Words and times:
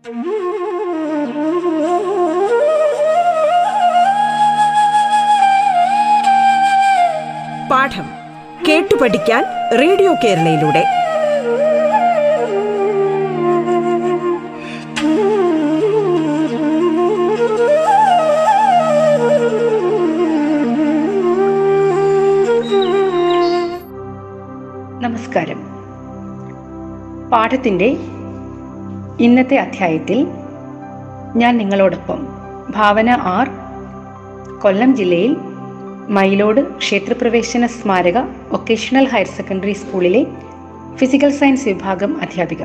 പാഠം 0.00 0.12
കേട്ടു 8.68 8.94
പഠിക്കാൻ 8.96 9.44
റേഡിയോ 9.78 10.14
കേരളയിലൂടെ. 10.24 10.84
നമസ്കാരം. 25.02 25.60
പാഠത്തിന്റെ 27.30 28.09
ഇന്നത്തെ 29.20 29.56
അധ്യായത്തിൽ 29.56 30.26
ഞാൻ 31.36 31.56
നിങ്ങളോടൊപ്പം 31.58 32.26
ഭാവന 32.70 33.10
ആർ 33.10 33.48
കൊല്ലം 34.60 34.96
ജില്ലയിൽ 34.96 35.36
മയിലോട് 36.08 36.60
ക്ഷേത്രപ്രവേശന 36.78 37.66
സ്മാരക 37.66 38.18
വൊക്കേഷണൽ 38.52 39.08
ഹയർ 39.08 39.26
സെക്കൻഡറി 39.26 39.72
സ്കൂളിലെ 39.72 40.26
ഫിസിക്കൽ 40.96 41.30
സയൻസ് 41.30 41.68
വിഭാഗം 41.68 42.20
അധ്യാപിക. 42.22 42.62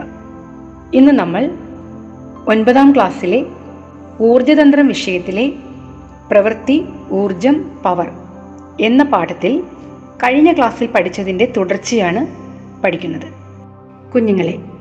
ഇന്ന് 0.93 1.11
നമ്മൾ 1.11 1.51
ഒൻപതാം 2.47 2.95
ക്ലാസ്സിലെ 2.95 3.45
ഊർജതന്ത്രം 4.21 4.87
വിഷയത്തിലെ 4.87 5.53
പ്രവൃത്തി 6.31 6.85
ഊർജം 7.11 7.77
പവർ 7.85 8.09
എന്ന 8.81 9.03
പാഠത്തിൽ 9.03 9.63
കഴിഞ്ഞ 10.23 10.51
ക്ലാസ്സിൽ 10.53 10.87
പഠിച്ചതിന്റെ 10.87 11.53
തുടർച്ചയാണ് 11.57 12.27
പഠിക്കുന്നത്. 12.83 13.27
കുഞ്ഞുങ്ങളെ 14.13 14.74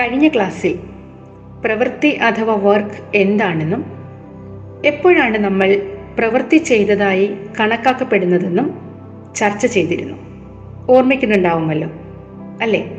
കഴിഞ്ഞ 0.00 0.28
ക്ലാസ്സിൽ 0.28 0.78
പ്രവൃത്തി 1.64 2.08
അഥവാ 2.08 2.54
വർക്ക് 2.54 3.16
എന്താണെന്നും 3.16 3.84
എപ്പോഴാണ് 4.86 5.38
നമ്മൾ 5.38 5.82
പ്രവൃത്തി 6.18 6.56
ചെയ്തതായി 6.56 7.34
കണക്കാക്കപ്പെടുന്നതെന്നും 7.60 8.74
ചർച്ച 9.36 9.66
ചെയ്തിരുന്നു. 9.66 10.16
ഓർമ്മിക്കുന്നുണ്ടാവുമല്ലോ 10.90 11.88
അല്ലേ? 12.62 12.98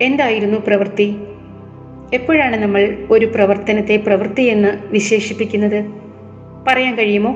എന്തായിരുന്നു 0.00 0.58
പ്രവൃത്തി? 0.66 1.16
എപ്പോഴാണ് 2.14 2.56
നമ്മൾ 2.56 3.06
ഒരു 3.10 3.26
പ്രവർത്തനത്തെ 3.26 3.96
പ്രവൃത്തി 3.96 4.42
എന്ന് 4.42 4.78
വിശേഷിപ്പിക്കുന്നത്? 4.84 5.84
പറയാൻ 6.68 6.96
കഴിയുമോ? 6.96 7.30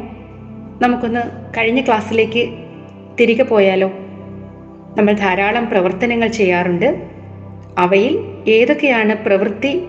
നമുക്കൊന്ന് 0.81 1.21
കഴിഞ്ഞ 1.57 1.81
ക്ലാസ്സിലേക്ക് 1.81 2.59
തിരികെ 3.21 3.43
പോയാലോ? 3.43 3.89
നമ്മൾ 4.97 5.13
ധാരാളം 5.13 5.67
പ്രവർത്തനങ്ങൾ 5.67 6.27
ചെയ്യാറുണ്ട്. 6.27 7.16
അവയിൽ 7.79 8.19
ഏതൊക്കെയാണ് 8.49 9.25
പ്രവൃത്തി 9.25 9.87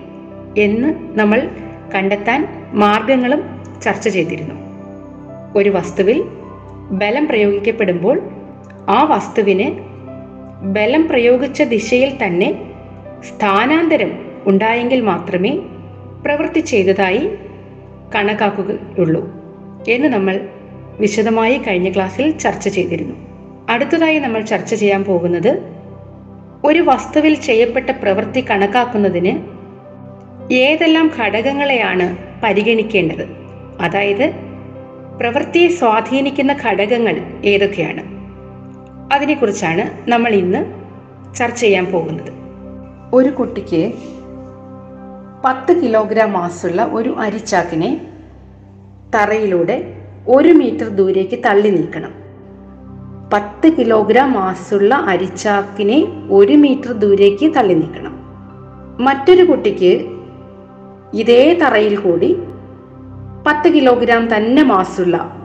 എന്ന് 0.57 1.19
നമ്മൾ 1.19 1.49
കണ്ടെത്താൻ 1.95 2.47
മാർഗങ്ങളും 2.73 3.43
ചർച്ച 3.81 4.09
ചെയ്തിരുന്നു. 4.09 4.55
ഒരു 5.55 5.69
വസ്തുവിൽ 5.69 6.23
ബലം 6.91 7.27
പ്രയോഗിക്കപ്പെടുമ്പോൾ 7.27 8.21
ആ 8.89 9.03
വസ്തുവിന് 9.03 9.79
ബലം 10.63 11.07
പ്രയോഗിച്ച 11.07 11.61
ദിശയിൽ 11.61 12.23
തന്നെ 12.23 12.73
സ്ഥാനാന്തരം 13.23 14.31
ഉണ്ടായെങ്കിൽ 14.45 15.01
മാത്രമേ 15.01 15.59
പ്രവൃത്തി 16.25 16.59
ചെയ്തതായി 16.59 17.29
കണക്കാക്കുകയുള്ളൂ 18.15 19.29
എന്ന് 19.89 20.07
നമ്മൾ 20.07 20.49
വിശദമായി 20.99 21.57
കഴിഞ്ഞ 21.57 21.93
ക്ലാസ്സിൽ 21.93 22.37
ചർച്ച 22.37 22.67
ചെയ്തിരുന്നു. 22.67 23.15
അടുത്തതായി 23.69 24.19
നമ്മൾ 24.19 24.41
ചർച്ച 24.41 24.75
ചെയ്യാൻ 24.75 25.03
പോകുന്നത് 25.03 25.76
ഒരു 26.65 26.79
വസ്തുവിൽ 26.79 27.35
ചെയ്യപ്പെട്ട 27.35 27.89
പ്രവൃത്തി 27.89 28.45
കണക്കാക്കുന്നതിന് 28.49 29.39
ഏതെല്ലാം 30.53 31.11
ഘടകങ്ങളെയാണ് 31.19 32.17
പരിഗണിക്കേണ്ടത്? 32.43 33.27
അതായത് 33.81 34.31
പ്രവൃത്തിയെ 35.19 35.67
സ്വാധീനിക്കുന്ന 35.67 36.55
ഘടകങ്ങൾ 36.65 37.41
ഏതൊക്കെയാണ്? 37.45 38.03
അതിനെക്കുറിച്ചാണ് 39.13 40.09
നമ്മൾ 40.09 40.31
ഇന്ന് 40.31 40.65
ചർച്ച 41.35 41.59
ചെയ്യാൻ 41.59 41.85
പോകുന്നത്. 41.85 42.31
ഒരു 43.13 43.29
കുട്ടിക്ക് 43.29 43.93
പത്ത് 45.45 45.81
കിലോഗ്രാം 45.81 46.33
മാസുള്ള 46.33 46.85
ഒരു 46.85 47.15
അരിച്ചാക്കിനെ 47.19 48.01
തറയിലൂടെ 49.15 49.93
ഒരു 50.27 50.49
മീറ്റർ 50.49 50.87
ദൂരേക്ക് 50.87 51.43
തള്ളി 51.45 51.69
നീക്കണം 51.69 52.26
പത്ത് 53.33 53.73
കിലോഗ്രാം 53.77 54.33
മാസുള്ള 54.33 54.95
അരിച്ചാക്കിനെ 54.95 56.27
ഒരു 56.29 56.53
മീറ്റർ 56.53 56.91
ദൂരേക്ക് 56.91 57.55
തള്ളി 57.55 57.73
നീക്കണം. 57.73 58.13
മറ്റൊരു 58.99 59.43
കുട്ടിക്ക് 59.43 60.05
ഇതേ 61.13 61.53
തറയിൽ 61.53 61.95
കൂടി 61.95 62.37
പത്ത് 63.47 63.69
കിലോഗ്രാം 63.73 64.35
തന്നെ 64.35 64.63
മാസുള്ള 64.63 65.35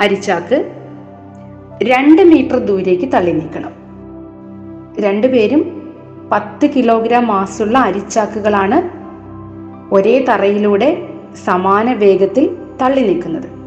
അരിച്ചാക്ക് 0.00 0.72
രണ്ട് 1.82 2.22
മീറ്റർ 2.22 2.58
ദൂരേക്ക് 2.58 3.12
തള്ളി 3.12 3.32
നീക്കണം. 3.32 3.72
രണ്ടുപേരും 5.00 5.62
പത്ത് 6.32 6.66
കിലോഗ്രാം 6.66 7.26
മാസുള്ള 7.26 7.78
അരിച്ചാക്കുകളാണ് 7.78 8.90
ഒരേ 9.94 10.24
തറയിലൂടെ 10.24 11.08
സമാന 11.44 11.92
വേഗത്തിൽ 11.94 12.56
തള്ളി 12.82 13.00
നീക്കുന്നത്. 13.00 13.59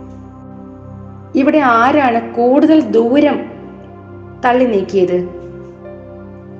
ഇവിടെ 1.36 1.58
ആരാണ് 1.58 2.34
കൂടുതൽ 2.34 2.82
ദൂരം 2.82 3.46
തള്ളി 4.46 4.66
നീക്കിയത്? 4.66 5.30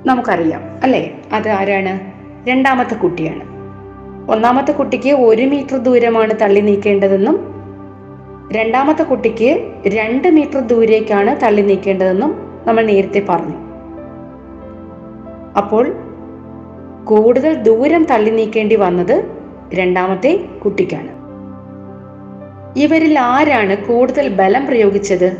നമുക്കറിയാം 0.06 0.62
അല്ലേ? 0.82 1.22
അത് 1.32 1.48
ആരാണ്? 1.48 2.00
രണ്ടാമത്തെ 2.48 2.94
കുട്ടിയാണ്. 2.94 3.44
ഒന്നാമത്തെ 4.30 4.72
കുട്ടിക്ക് 4.72 5.10
ഒരു 5.10 5.42
മീറ്റർ 5.42 5.76
ദൂരമാണ് 5.76 6.40
തള്ളി 6.42 6.60
നീക്കേണ്ടതെന്നും 6.60 7.54
രണ്ടാമത്തെ 8.52 9.02
കുട്ടിക്ക് 9.02 9.72
രണ്ട് 9.86 10.28
മീറ്റർ 10.28 10.60
ദൂരേക്കാണ് 10.60 11.40
തള്ളി 11.42 11.62
നീക്കേണ്ടതെന്നും 11.62 12.48
നമ്മൾ 12.66 12.84
നേരത്തെ 12.84 13.26
പറഞ്ഞു. 13.28 13.56
അപ്പോൾ 15.56 15.92
കൂടുതൽ 17.04 17.54
ദൂരം 17.54 18.04
തള്ളി 18.04 18.30
നീക്കേണ്ടി 18.30 18.76
വന്നത് 18.76 19.24
രണ്ടാമത്തെ 19.74 20.44
കുട്ടിക്കാണ്. 20.64 21.23
ഇവരിൽ 22.76 23.18
ആരാണ് 23.18 23.76
കൂടുതൽ 23.76 24.28
ബലം 24.28 24.66
പ്രയോഗിച്ചത്? 24.66 25.36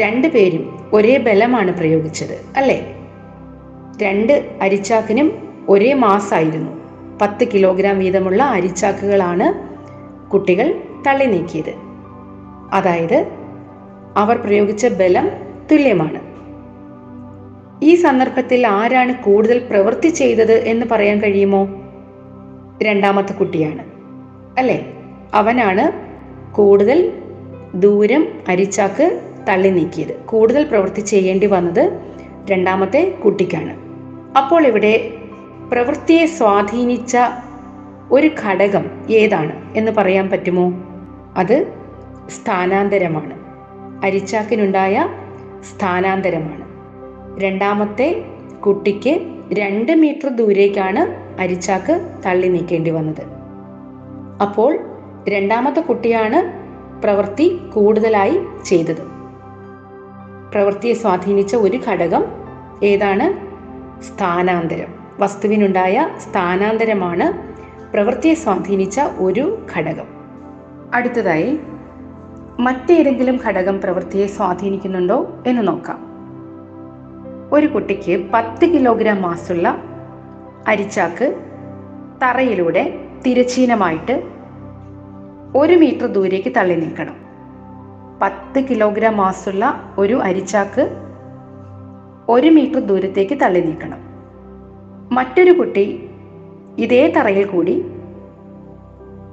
രണ്ടുപേരും 0.00 0.90
ഒരേ 0.92 1.16
ബലമാണ് 1.16 1.78
പ്രയോഗിച്ചത് 1.78 2.40
അല്ലേ? 2.56 2.96
രണ്ട് 4.02 4.58
അരിച്ചാക്കിനും 4.62 5.58
ഒരേ 5.68 5.92
മാസായിരുന്നു. 5.92 6.70
പത്ത് 7.22 7.48
കിലോഗ്രാം 7.48 7.98
വീതമുള്ള 7.98 8.42
അരിച്ചാക്കുകളാണ് 8.42 9.74
കുട്ടികൾ 10.30 10.80
തള്ളി 11.06 11.24
നീക്കിയത്. 11.24 11.74
അതായത് 12.72 13.26
അവർ 14.16 14.36
പ്രയോഗിച്ച 14.36 14.86
ബലം 14.86 15.30
തുല്യമാണ്. 15.72 16.20
ഈ 17.84 17.94
സന്ദർഭത്തിൽ 17.94 18.66
ആരാണ് 18.66 19.14
കൂടുതൽ 19.14 19.58
പ്രവൃത്തി 19.70 20.08
ചെയ്തത് 20.08 20.52
എന്ന് 20.52 20.86
പറയാൻ 20.90 21.20
കഴിയുമോ? 21.20 21.68
രണ്ടാമത്തെ 22.82 23.32
കുട്ടിയാണ് 23.32 23.84
അല്ലേ? 24.58 24.93
അവനാണ് 25.34 25.92
കൂടുതൽ 26.54 27.12
ദൂരം 27.74 28.28
അരിച്ചാക്ക് 28.48 29.20
തള്ളി 29.48 29.68
നീക്കിയത്. 29.68 30.14
കൂടുതൽ 30.16 30.64
പ്രവൃത്തി 30.64 31.00
ചെയ്യേണ്ടി 31.00 31.46
വന്നത് 31.46 32.00
രണ്ടാമത്തെ 32.50 33.18
കുട്ടിക്കാണ്. 33.24 33.76
അപ്പോൾ 34.38 34.66
ഇവിടെ 34.66 35.14
പ്രവൃത്തിയെ 35.72 36.26
സ്വാധീനിച്ച 36.26 37.16
ഒരു 38.10 38.30
ഘടകം 38.44 38.84
ഏതാണ് 39.10 39.78
എന്ന് 39.78 39.92
പറയാൻ 39.92 40.30
പറ്റുമോ? 40.30 40.72
അത് 41.36 41.72
സ്ഥാനാന്തരമാണ്. 42.28 43.34
അരിച്ചാക്കിനുണ്ടായ 44.04 45.08
സ്ഥാനാന്തരമാണ്. 45.72 46.64
രണ്ടാമത്തെ 47.40 48.24
കുട്ടിക്ക് 48.66 49.20
രണ്ട് 49.52 49.92
മീറ്റർ 49.92 50.28
ദൂരേക്കാണ് 50.28 51.02
അരിച്ചാക്ക് 51.40 52.08
തള്ളി 52.26 52.48
നീക്കേണ്ടി 52.48 52.90
വന്നത്. 52.90 53.22
അപ്പോൾ 54.42 54.93
രണ്ടാമത്തെ 55.28 55.80
കുട്ടിയാണ് 55.80 56.64
പ്രവൃത്തി 57.02 57.60
കൂടുതലായി 57.74 58.40
ചെയ്തത്. 58.64 59.02
പ്രവൃത്തിയെ 60.52 60.94
സ്വാധീനിച്ച 60.94 61.56
ഒരു 61.56 61.80
ഘടകം 61.88 62.24
ഏതാണ്? 62.82 63.54
സ്ഥാനാന്തരം. 64.02 64.94
വസ്തുവിനുണ്ടായ 65.18 66.08
സ്ഥാനാന്തരമാണ് 66.18 67.54
പ്രവൃത്തിയെ 67.92 68.34
സ്വാധീനിച്ച 68.34 69.00
ഒരു 69.00 69.66
ഘടകം. 69.76 70.06
അടുത്തതായി 70.94 71.60
മറ്റേതെങ്കിലും 72.60 73.40
ഘടകം 73.46 73.80
പ്രവൃത്തിയെ 73.80 74.26
സ്വാധീനിക്കുന്നുണ്ടോ 74.26 75.42
എന്ന് 75.46 75.68
നോക്കാം. 75.68 75.98
ഒരു 77.52 77.66
കുട്ടിക്ക് 77.66 78.30
പത്ത് 78.34 78.66
കിലോഗ്രാം 78.66 79.22
മാസുള്ള 79.22 79.82
അരിച്ചാക്ക് 80.68 81.34
തറയിലൂടെ 82.22 83.00
തിരച്ചീനമായിട്ട് 83.26 84.33
ഒരു 85.54 85.74
മീറ്റർ 85.78 86.06
ദൂരേക്ക് 86.06 86.50
തള്ളി 86.56 86.76
നീക്കണം 86.76 87.16
പത്ത് 88.20 88.60
കിലോഗ്രാം 88.68 89.16
മാസുള്ള 89.16 89.64
ഒരു 89.98 90.16
അരിച്ചാക്ക് 90.18 90.84
ഒരു 92.28 92.50
മീറ്റർ 92.50 92.80
ദൂരത്തേക്ക് 92.80 93.34
തള്ളി 93.34 93.60
നീക്കണം 93.60 94.00
മറ്റൊരു 95.12 95.52
കുട്ടി 95.52 95.86
ഇതേ 96.78 97.06
തറയിൽ 97.06 97.46
കൂടി 97.46 97.74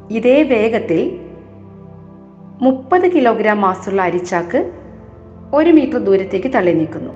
ഇതേ 0.09 0.43
വേഗത്തിൽ 0.43 1.01
മുപ്പത് 2.61 3.07
കിലോഗ്രാം 3.11 3.61
മാസുള്ള 3.61 4.01
അരിച്ചാക്ക് 4.01 4.59
ഒരു 5.53 5.71
മീറ്റർ 5.71 5.99
ദൂരത്തേക്ക് 5.99 6.49
തള്ളി 6.55 6.73
നീക്കുന്നു 6.73 7.13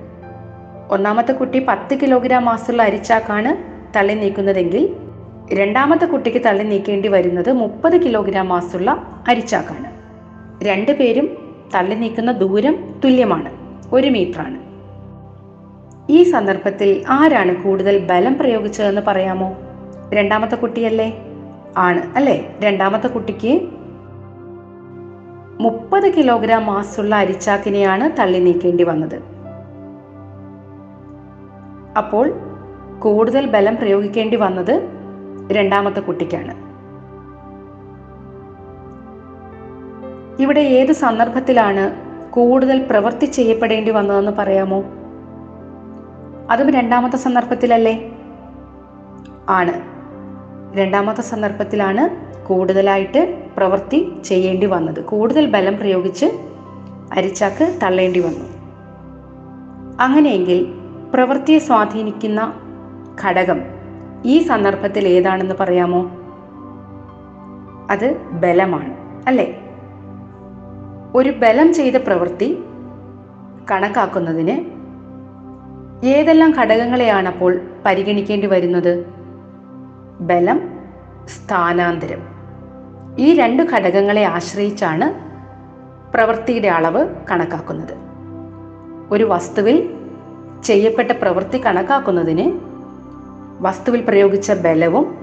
ഒന്നാമത്തെ 0.90 1.32
കുട്ടി 1.32 1.60
പത്ത് 1.60 1.94
കിലോഗ്രാം 2.00 2.44
മാസുള്ള 2.44 2.82
അരിച്ചാക്കാണ് 2.82 3.52
തള്ളി 3.96 4.14
നീക്കുന്നതെങ്കിൽ 4.14 4.82
രണ്ടാമത്തെ 5.52 6.06
കുട്ടിക്ക് 6.06 6.38
തള്ളി 6.46 6.62
നീക്കേണ്ടി 6.62 7.08
വരുന്നത് 7.08 7.52
മുപ്പത് 7.52 8.02
കിലോഗ്രാം 8.02 8.48
മാസുള്ള 8.48 9.20
അരിച്ചാക്കാണ്. 9.28 9.92
രണ്ടു 10.64 10.92
പേരും 10.92 11.54
തള്ളി 11.74 11.94
നീക്കുന്ന 11.94 12.32
ദൂരം 12.32 13.00
തുല്യമാണ്. 13.04 13.52
ഒരു 13.92 14.08
മീറ്ററാണ്. 14.08 14.66
ഈ 16.12 16.22
സന്ദർഭത്തിൽ 16.22 17.04
ആരാണ് 17.08 17.62
കൂടുതൽ 17.62 17.98
ബലം 17.98 18.38
പ്രയോഗിച്ചതെന്ന് 18.38 19.00
പറയാമോ? 19.00 19.56
രണ്ടാമത്തെ 20.14 20.56
കുട്ടിയല്ലേ? 20.56 21.18
ആണ് 21.76 22.16
അല്ലേ? 22.16 22.56
രണ്ടാമത്തെ 22.60 23.08
കുട്ടിക്ക് 23.08 23.60
മുപ്പത് 25.60 26.14
കിലോഗ്രാം 26.14 26.66
മാസുള്ള 26.66 27.14
അരിച്ചാക്കിനെയാണ് 27.14 28.20
തള്ളി 28.20 28.38
നീക്കേണ്ടി 28.38 28.84
വന്നത്. 28.84 29.22
അപ്പോൾ 31.98 32.32
കൂടുതൽ 32.98 33.46
ബലം 33.46 33.76
പ്രയോഗിക്കേണ്ടി 33.76 34.36
വന്നത് 34.36 34.95
രണ്ടാമത്തെ 35.52 36.00
കുട്ടിക്കാണ്. 36.00 36.66
ഇവിടെ 40.42 40.60
ഏത് 40.60 40.92
സന്ദർഭത്തിലാണ് 40.92 42.06
കൂടുതൽ 42.30 42.86
പ്രവൃത്തി 42.90 43.26
ചെയ്യപ്പെടേണ്ടി 43.26 43.90
വന്നതെന്ന് 43.90 44.32
പറയാമോ? 44.32 44.84
അതും 46.50 46.70
രണ്ടാമത്തെ 46.70 47.16
സന്ദർഭത്തിലല്ലേ? 47.16 48.18
ആണ്. 49.48 49.96
രണ്ടാമത്തെ 50.76 51.22
സന്ദർഭത്തിലാണ് 51.22 52.26
കൂടുതലായിട്ട് 52.46 53.46
പ്രവൃത്തി 53.56 54.12
ചെയ്യേണ്ടി 54.24 54.66
വന്നത്. 54.66 55.04
കൂടുതൽ 55.04 55.46
ബലം 55.46 55.76
പ്രയോഗിച്ച് 55.76 56.26
അരിച്ചാക്ക് 57.12 57.78
തള്ളേണ്ടി 57.82 58.20
വന്നു. 58.20 58.56
അങ്ങനെയെങ്കിൽ 60.00 60.74
പ്രവൃത്തിയെ 61.14 61.58
സ്വാധീനിക്കുന്ന 61.58 62.52
ഘടകം 63.24 63.75
ഈ 64.24 64.42
സന്ദർഭത്തിൽ 64.42 65.08
ഏതാണെന്ന് 65.08 65.54
പറയാമോ? 65.60 66.10
അത് 67.90 68.16
ബലമാണ് 68.18 68.96
അല്ലേ? 69.26 69.62
ഒരു 71.14 71.30
ബലം 71.30 71.74
ചെയ്ത 71.74 71.96
പ്രവൃത്തി 71.96 72.64
കണക്കാക്കുന്നതിന് 73.70 74.76
ഏതെല്ലാം 76.06 76.50
ഘടകങ്ങളെയാണ് 76.50 77.28
അപ്പോൾ 77.28 77.60
പരിഗണിക്കേണ്ടി 77.86 78.46
വരുന്നത്? 78.46 79.06
ബലം 80.20 80.70
സ്ഥാനാന്തരം. 81.26 82.22
ഈ 83.18 83.34
രണ്ട് 83.34 83.62
ഘടകങ്ങളെ 83.62 84.22
ആശ്രയിച്ചാണ് 84.22 85.26
പ്രവൃത്തിയുടെ 86.12 86.68
അളവ് 86.68 87.08
കണക്കാക്കുന്നത്. 87.30 87.94
ഒരു 89.10 89.24
വസ്തുവിൽ 89.24 89.96
ചെയ്യപ്പെട്ട 90.64 91.12
പ്രവൃത്തി 91.12 91.64
കണക്കാക്കുന്നതിന് 91.66 92.75
വസ്തുവിൽ 93.60 94.00
പ്രയോഗിച്ച 94.00 94.52
ബലവും 94.52 95.16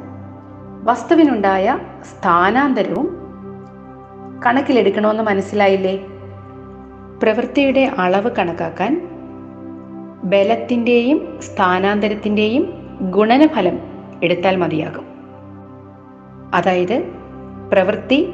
വസ്തുവിനുണ്ടായ 0.83 1.79
സ്ഥാനാന്തരവും 2.03 3.17
കണക്കിലെടുക്കണമെന്ന് 4.45 5.23
മനസ്സിലായില്ലേ? 5.23 5.97
പ്രവൃത്തിയുടെ 7.23 7.91
അളവ് 7.97 8.31
കണക്കാക്കാൻ 8.39 9.09
ബലത്തിന്റെയും 10.23 11.39
സ്ഥാനാന്തരത്തിന്റെയും 11.41 12.73
ഗുണനഫലം 13.01 13.79
എടുത്താൽ 14.23 14.55
മതിയാകും. 14.55 15.05
അതായത് 16.53 17.11
പ്രവൃത്തി 17.71 18.33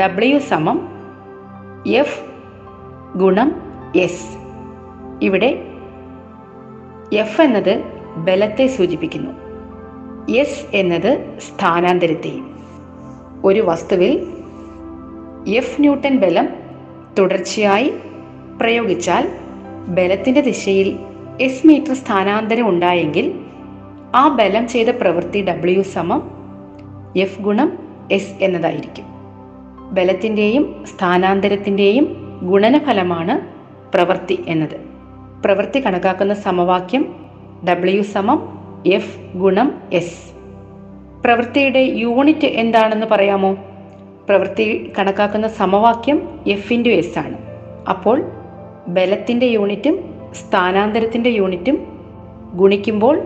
ഡബ്ല്യു 0.00 0.38
സമം 0.38 0.88
എഫ് 1.86 2.22
ഗുണം 3.18 3.62
എസ് 3.96 4.36
ഇവിടെ 5.22 5.62
എഫ് 7.12 7.42
എന്നത് 7.42 7.97
ബലത്തെ 8.24 8.66
സൂചിപ്പിക്കുന്നു. 8.66 9.30
എസ് 10.32 10.76
എന്നത് 10.76 11.38
സ്ഥാനാന്തരത്തെയും. 11.38 12.58
ഒരു 13.44 13.60
വസ്തുവിൽ 13.60 14.26
എഫ് 15.56 15.80
ന്യൂട്ടൺ 15.80 16.16
ബലം 16.16 16.48
തുടർച്ചയായി 17.18 17.92
പ്രയോഗിച്ചാൽ 18.60 19.30
ബലത്തിന്റെ 19.88 20.40
ദിശയിൽ 20.40 20.98
എസ് 21.40 21.66
മീറ്റർ 21.66 21.94
സ്ഥാനാന്തരം 21.94 22.68
ഉണ്ടായെങ്കിൽ 22.68 23.40
ആ 24.14 24.28
ബലം 24.28 24.68
ചെയ്ത 24.68 24.88
പ്രവൃത്തി 24.88 25.44
ഡബ്ല്യു 25.44 25.82
സമം 25.82 26.30
എഫ് 27.16 27.42
ഗുണം 27.42 27.78
എസ് 28.12 28.44
എന്നതായിരിക്കും. 28.44 29.04
ബലത്തിന്റെയും 29.90 30.84
സ്ഥാനാന്തരത്തിന്റെയും 30.96 32.16
ഗുണനഫലമാണ് 32.42 33.40
പ്രവൃത്തി 33.94 34.44
എന്നത്. 34.48 34.80
പ്രവൃത്തി 35.44 35.86
കണക്കാക്കുന്ന 35.86 36.34
സമവാക്യം 36.34 37.27
ഡബ്ല്യു 37.64 38.02
സമം 38.02 38.58
എഫ് 38.86 39.36
ഗുണം 39.36 39.82
എസ് 39.92 40.32
പ്രവൃത്തിയുടെ 41.24 41.78
യൂണിറ്റ് 41.78 42.46
എന്താണെന്ന് 42.46 43.06
പറയാമോ? 43.06 43.56
പ്രവൃത്തി 44.28 44.92
കണക്കാക്കുന്ന 44.98 45.48
സമവാക്യം 45.48 46.28
എഫ് 46.46 46.72
ഇന്റു 46.72 46.88
എസ് 46.88 47.18
ആണ്. 47.18 47.38
അപ്പോൾ 47.88 48.22
ബലത്തിന്റെ 48.88 49.46
യൂണിറ്റും 49.46 50.14
സ്ഥാനാന്തരത്തിന്റെ 50.32 51.30
യൂണിറ്റും 51.30 51.78
ഗുണിക്കുമ്പോൾ 52.54 53.22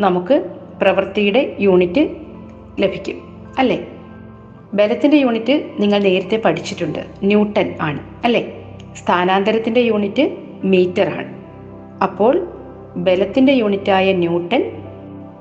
നമുക്ക് 0.00 0.50
പ്രവൃത്തിയുടെ 0.82 1.56
യൂണിറ്റ് 1.60 2.10
ലഭിക്കും 2.78 3.16
അല്ലേ? 3.58 3.88
ബലത്തിന്റെ 4.74 5.16
യൂണിറ്റ് 5.16 5.70
നിങ്ങൾ 5.78 5.98
നേരത്തെ 5.98 6.36
പഠിച്ചിട്ടുണ്ട് 6.36 7.06
ന്യൂട്ടൺ 7.22 7.74
ആണ് 7.80 8.00
അല്ലേ? 8.24 8.64
സ്ഥാനാന്തരത്തിന്റെ 8.94 9.80
യൂണിറ്റ് 9.80 10.36
മീറ്റർ 10.64 11.08
ആണ്. 11.08 11.34
അപ്പോൾ 12.02 12.48
ബലത്തിന്റെ 12.96 13.52
യൂണിറ്റായ 13.52 14.12
ന്യൂട്ടൺ 14.12 14.72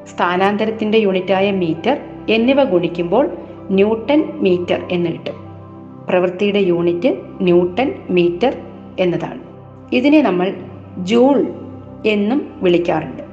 സ്ഥാനാന്തരത്തിന്റെ 0.06 0.98
യൂണിറ്റായ 0.98 1.52
മീറ്റർ 1.52 1.98
എന്നിവ 2.30 2.64
ഗുണിക്കുമ്പോൾ 2.64 3.30
ന്യൂട്ടൺ 3.70 4.30
മീറ്റർ 4.34 4.88
എന്ന് 4.92 5.10
കിട്ടും. 5.10 5.34
പ്രവൃത്തിയുടെ 6.10 6.60
യൂണിറ്റ് 6.60 7.18
ന്യൂട്ടൺ 7.42 7.94
മീറ്റർ 8.10 8.58
എന്നതാണ്. 9.00 9.40
ഇതിനെ 9.94 10.22
നമ്മൾ 10.22 10.54
ജൂൾ 10.98 11.48
എന്നും 12.06 12.54
വിളിക്കാറുണ്ട്. 12.62 13.24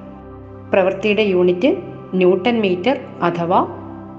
പ്രവൃത്തിയുടെ 0.73 1.23
യൂണിറ്റ് 1.23 1.77
ന്യൂട്ടൺ 2.15 2.61
മീറ്റർ 2.61 2.97
അഥവാ 3.23 3.67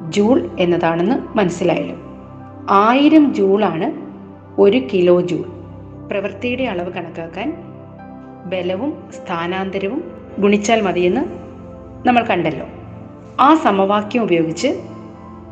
ജൂൾ 0.10 0.50
എന്നതാണെന്ന് 0.60 1.38
മനസ്സിലായല്ലോ. 1.38 1.96
ആയിരം 2.70 3.34
ജൂളാണ് 3.34 3.94
ഒരു 4.62 4.82
കിലോ 4.94 5.22
ജൂൾ. 5.22 5.44
പ്രവൃത്തിയുടെ 6.12 6.64
അളവ് 6.64 6.94
കണക്കാക്കാൻ 6.94 7.67
ബലവും 8.50 9.04
സ്ഥാനാന്തരവും 9.12 10.12
ഗുണിച്ചാൽ 10.40 10.82
മതിയെന്ന് 10.82 11.22
നമ്മൾ 12.08 12.24
കണ്ടല്ലോ. 12.24 12.66
ആ 13.40 13.56
സമവാക്യം 13.56 14.24
ഉപയോഗിച്ച് 14.24 14.68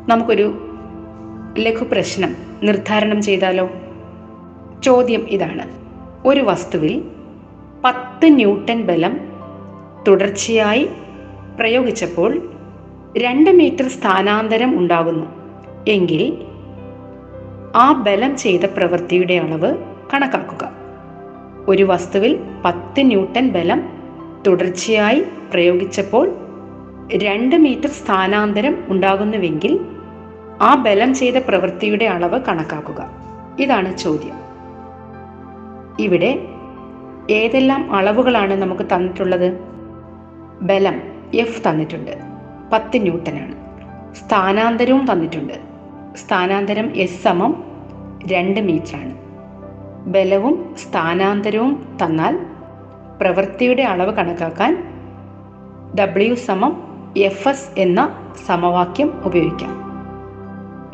നമുക്കൊരു 0.08 0.72
ലഘു 1.58 1.84
പ്രശ്നം 1.84 2.36
നിർദ്ധാരണം 2.62 3.22
ചെയ്താലോ? 3.22 3.70
ചോദ്യം 4.84 5.28
ഇതാണ്. 5.28 5.68
ഒരു 6.26 6.40
വസ്തുവിൽ 6.40 7.04
പത്ത് 7.84 8.36
ന്യൂട്ടൺ 8.36 8.82
ബലം 8.82 9.20
തുടർച്ചയായി 10.08 10.88
പ്രയോഗിച്ചപ്പോൾ 11.58 12.50
രണ്ട് 13.18 13.50
മീറ്റർ 13.50 13.88
സ്ഥാനാന്തരം 13.88 14.78
ഉണ്ടാകുന്നു. 14.78 15.26
എങ്കിൽ 15.88 16.46
ആ 17.76 17.92
ബലം 17.92 18.36
ചെയ്ത 18.36 18.60
പ്രവൃത്തിയുടെ 18.60 19.34
അളവ് 19.34 19.78
കണക്കാക്കുക. 20.14 20.65
ഒരു 21.68 21.82
വസ്തുവിൽ 21.82 22.38
പത്ത് 22.64 23.00
ന്യൂട്ടൺ 23.00 23.48
ബലം 23.48 23.82
തുടർച്ചയായി 24.46 25.24
പ്രയോഗിച്ചപ്പോൾ 25.52 26.36
രണ്ട് 27.14 27.56
മീറ്റർ 27.56 27.86
സ്ഥാനാന്തരം 27.86 28.84
ഉണ്ടാകുന്നുവെങ്കിൽ 28.88 29.80
ആ 30.60 30.74
ബലം 30.74 31.14
ചെയ്ത 31.14 31.34
പ്രവൃത്തിയുടെ 31.36 32.04
അളവ് 32.04 32.40
കണക്കാക്കുക. 32.48 33.10
ഇതാണ് 33.60 33.98
ചോദ്യം. 33.98 34.34
ഇവിടെ 36.00 36.38
ഏതെല്ലാം 37.30 37.94
അളവുകളാണ് 37.94 38.54
നമുക്ക് 38.54 38.82
തന്നിട്ടുള്ളത്? 38.82 39.58
ബലം 40.62 41.02
എഫ് 41.34 41.68
തന്നിട്ടുണ്ട്. 41.68 42.18
പത്ത് 42.72 43.02
ന്യൂട്ടനാണ്. 43.02 43.54
സ്ഥാനാന്തരവും 44.14 45.12
തന്നിട്ടുണ്ട്. 45.12 45.54
സ്ഥാനാന്തരം 46.16 46.96
എസ് 46.96 47.22
സമം 47.22 47.64
രണ്ട് 48.26 48.60
മീറ്ററാണ്. 48.60 49.25
ബലവും 50.06 50.76
സ്ഥാനാന്തരവും 50.76 51.98
തന്നാൽ 52.04 52.46
പ്രവൃത്തിയുടെ 53.20 53.82
അളവ് 53.82 54.12
കണക്കാക്കാൻ 54.14 54.84
ഡബ്ല്യു 56.00 56.34
സമം 56.34 56.76
എഫ് 57.16 57.48
എസ് 57.48 57.80
എന്ന 57.80 58.32
സമവാക്യം 58.46 59.12
ഉപയോഗിക്കാം. 59.24 59.70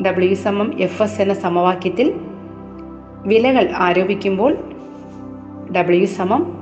ഡബ്ല്യു 0.07 0.33
സമം 0.33 0.79
എഫ് 0.79 1.03
എസ് 1.03 1.21
എന്ന 1.21 1.33
സമവാക്യത്തിൽ 1.33 2.13
വിലകൾ 3.25 3.69
ആരോപിക്കുമ്പോൾ 3.77 4.57
ഡബ്ല്യു 5.75 6.05
സമം 6.05 6.57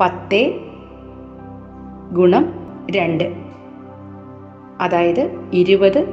പത്ത് 0.00 0.60
ഗുണം 2.12 2.54
രണ്ട് 2.96 3.34
അതായത് 4.80 5.50
ഇരുപത് 5.52 6.06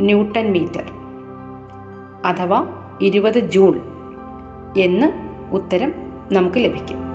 ന്യൂട്ടൺ 0.00 0.52
മീറ്റർ 0.52 0.84
അഥവാ 2.24 2.66
ഇരുപത് 3.00 3.38
ജൂൾ 3.38 3.80
എന്ന് 4.78 5.23
ഉത്തരം 5.50 5.94
നമുക്ക് 6.32 6.56
ലഭിക്കും. 6.56 7.14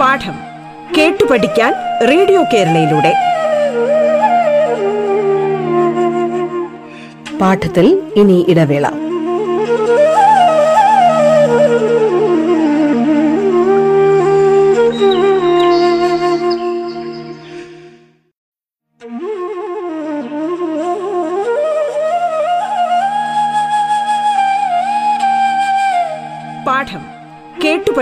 പാഠം 0.00 0.34
കേട്ടു 0.98 1.24
പഠിക്കാൻ 1.24 1.72
റേഡിയോ 2.08 2.42
കേരളയിലൂടെ. 2.42 3.14
പാഠത്തിൽ 7.38 8.02
ഇനി 8.16 8.46
ഇടവേള. 8.48 9.01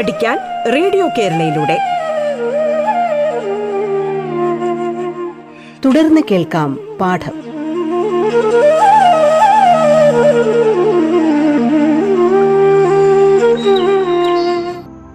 പഠിക്കാൻ 0.01 0.39
റേഡിയോ 0.73 1.09
കേരളയിലൂടെ. 1.19 1.79
തുടർന്ന് 5.85 6.21
കേൾക്കാം 6.31 6.79
പാഠം. 7.01 7.33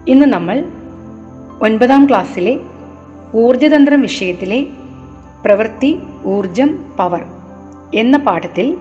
ഇന്ന് 0.08 0.26
നമ്മൾ 0.26 0.64
ഒൻപതാം 1.62 2.08
ക്ലാസ്സിലെ 2.08 2.60
ഊർജതന്ത്രം 3.34 4.00
വിഷയത്തിലെ 4.00 4.66
പ്രവൃത്തി 5.44 5.98
ഊർജം 6.26 6.84
പവർ 6.98 7.24
എന്ന 7.94 8.16
പാഠത്തിൽ 8.16 8.76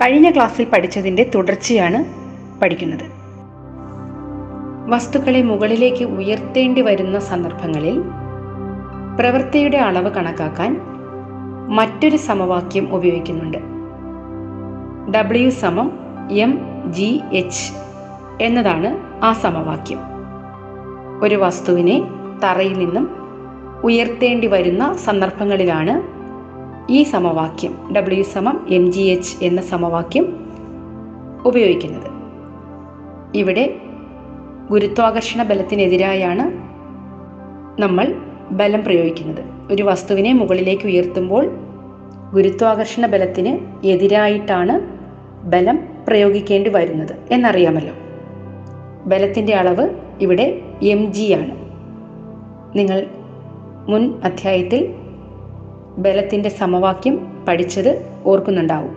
കഴിഞ്ഞ 0.00 0.30
ക്ലാസ്സിൽ 0.30 0.64
പഠിച്ചതിന്റെ 0.64 1.30
തുടർച്ചയാണ് 1.34 2.04
പഠിക്കുന്നത്. 2.60 3.19
വസ്തുക്കളെ 4.90 5.42
മുകളിലേക്ക് 5.42 6.04
ഉയർത്തേണ്ടി 6.04 6.80
വരുന്ന 6.80 7.18
സന്ദർഭങ്ങളിൽ 7.18 8.02
പ്രവൃത്തിയുടെ 9.18 9.76
അളവ് 9.76 10.10
കണക്കാക്കാൻ 10.14 10.80
മറ്റൊരു 11.68 12.16
സമവാക്യം 12.16 12.94
ഉപയോഗിക്കുന്നുണ്ട്. 12.94 13.58
ഡബ്ല്യു 15.10 15.50
സമം 15.50 15.92
എം 16.30 16.58
ജി 16.92 17.20
എച്ച് 17.32 17.72
എന്നതാണ് 18.42 18.98
ആ 19.24 19.32
സമവാക്യം. 19.32 19.98
ഒരു 21.22 21.34
വസ്തുവിനെ 21.34 22.02
തറയിൽ 22.44 22.78
നിന്നും 22.78 23.10
ഉയർത്തേണ്ടി 23.84 24.46
വരുന്ന 24.46 24.96
സന്ദർഭങ്ങളിലാണ് 24.96 26.02
ഈ 26.92 27.02
സമവാക്യം 27.02 27.94
ഡബ്ല്യു 27.96 28.22
സമം 28.22 28.66
എം 28.68 28.92
ജി 28.92 29.00
എച്ച് 29.00 29.44
എന്ന 29.44 29.60
സമവാക്യം 29.60 30.46
ഉപയോഗിക്കുന്നത്. 31.44 32.10
ഇവിടെ 33.34 33.80
ഗുരുത്വാകർഷണ 34.70 35.42
ബലത്തിനെതിരായാണ് 35.42 36.50
നമ്മൾ 37.82 38.14
ബലം 38.50 38.84
പ്രയോഗിക്കുന്നത്. 38.84 39.72
ഒരു 39.72 39.82
വസ്തുവിനെ 39.82 40.32
മുകളിലേക്ക് 40.32 40.86
ഉയർത്തുമ്പോൾ 40.86 41.50
ഗുരുത്വാകർഷണ 42.32 43.06
ബലത്തിന് 43.06 43.86
എതിരായിട്ടാണ് 43.86 44.80
ബലം 45.48 45.78
പ്രയോഗിക്കേണ്ടി 46.08 46.70
വരുന്നത് 46.70 47.16
എന്നറിയാമല്ലോ. 47.30 47.94
ബലത്തിന്റെ 49.06 49.54
അളവ് 49.54 49.88
ഇവിടെ 50.20 50.60
എം 50.82 51.12
ജി 51.12 51.32
ആണ്. 51.32 51.54
നിങ്ങൾ 52.78 53.06
മുൻ 53.88 54.14
അധ്യായത്തിൽ 54.24 54.94
ബലത്തിന്റെ 55.98 56.48
സമവാക്യം 56.48 57.44
പഠിച്ചത് 57.48 58.06
ഓർക്കുന്നുണ്ടാവും. 58.24 58.96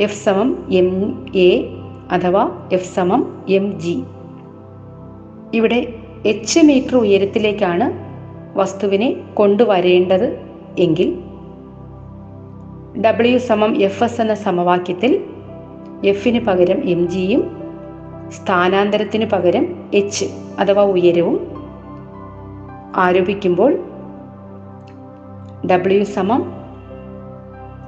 എഫ് 0.00 0.24
സമം 0.24 0.68
എം 0.72 0.90
എ 1.34 1.64
അഥവാ 2.12 2.68
എഫ് 2.72 2.94
സമം 2.94 3.44
എം 3.48 3.80
ജി. 3.80 4.02
ഇവിടെ 5.54 5.94
എച്ച് 6.26 6.60
മീറ്റർ 6.60 6.96
ഉയരത്തിലേക്കാണ് 6.96 8.10
വസ്തുവിനെ 8.58 9.16
കൊണ്ടുവരേണ്ടത് 9.34 10.38
എങ്കിൽ 10.78 11.18
ഡബ്ല്യു 13.00 13.38
സമം 13.38 13.82
എഫ് 13.82 14.04
എസ് 14.04 14.20
എന്ന 14.20 14.34
സമവാക്യത്തിൽ 14.34 15.24
എഫിന് 16.04 16.40
പകരം 16.40 16.84
എം 16.84 17.08
ജിയും 17.08 17.42
സ്ഥാനാന്തരത്തിന് 18.28 19.26
പകരം 19.26 19.90
എച്ച് 19.94 20.24
അഥവാ 20.58 20.82
ഉയരവും 20.82 21.56
ആരോപിക്കുമ്പോൾ 22.96 23.72
ഡബ്ല്യു 25.66 26.04
സമം 26.04 26.42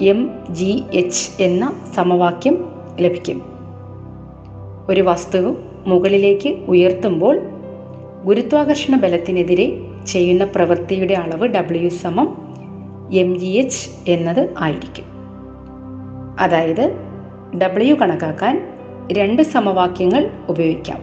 എം 0.02 0.30
ജി 0.50 0.84
എച്ച് 0.92 1.42
എന്ന 1.42 1.64
സമവാക്യം 1.94 2.64
ലഭിക്കും. 3.00 3.42
ഒരു 4.90 5.00
വസ്തു 5.00 5.56
മുകളിലേക്ക് 5.86 6.48
ഉയർത്തുമ്പോൾ 6.68 7.51
ഗുരുത്വാകർഷണ 8.24 8.96
ബലത്തിനെതിരെ 8.96 9.80
ചെയ്യുന്ന 10.06 10.44
പ്രവൃത്തിയുടെ 10.44 11.14
അളവ് 11.14 11.48
ഡബ്ല്യു 11.48 11.88
സമം 11.88 12.36
എം 13.12 13.38
ജി 13.38 13.46
എച്ച് 13.46 14.10
എന്നത് 14.10 14.54
ആയിരിക്കും. 14.58 15.04
അതായത് 16.40 16.92
ഡബ്ല്യു 17.62 17.94
കണക്കാക്കാൻ 17.94 18.74
രണ്ട് 19.12 19.42
സമവാക്യങ്ങൾ 19.42 20.30
ഉപയോഗിക്കാം. 20.48 21.00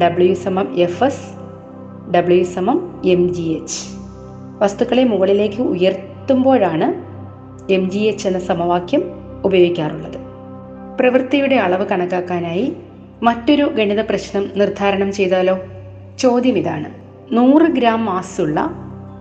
ഡബ്ല്യു 0.00 0.34
സമം 0.34 0.74
എഫ് 0.76 1.04
എസ് 1.04 1.26
ഡബ്ല്യു 2.12 2.44
സമം 2.44 3.02
എം 3.04 3.34
ജി 3.34 3.42
എച്ച് 3.42 3.80
വസ്തുക്കളെ 4.62 5.04
മുകളിലേക്ക് 5.04 5.62
ഉയർത്തുമ്പോഴാണ് 5.62 6.88
എം 7.72 7.90
ജി 7.90 7.98
എച്ച് 7.98 8.28
എന്ന 8.28 8.38
സമവാക്യം 8.38 9.02
ഉപയോഗിക്കാറുള്ളത്. 9.44 10.18
പ്രവൃത്തിയുടെ 11.00 11.56
അളവ് 11.56 11.86
കണക്കാക്കാനായി 11.86 12.72
മറ്റൊരു 13.22 13.64
ഗണിത 13.64 14.00
പ്രശ്നം 14.00 14.50
നിർദ്ധാരണം 14.56 15.12
ചെയ്താലോ? 15.12 15.58
ചോദ്യം 16.18 16.58
ഇതാണ്. 16.58 16.94
നൂറ് 17.32 17.62
ഗ്രാം 17.62 18.04
മാസുള്ള 18.04 18.70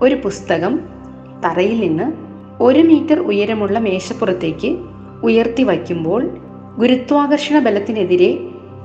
ഒരു 0.02 0.16
പുസ്തകം 0.16 0.80
തറയിൽ 1.46 1.80
നിന്ന് 1.80 2.12
ഒരു 2.60 2.80
മീറ്റർ 2.80 3.20
ഉയരമുള്ള 3.20 3.80
മേശപ്പുറത്തേക്ക് 3.80 4.78
ഉയർത്തി 5.24 5.64
വയ്ക്കുമ്പോൾ 5.64 6.38
ഗുരുത്വാകർഷണ 6.78 7.60
ബലത്തിനെതിരെ 7.60 8.40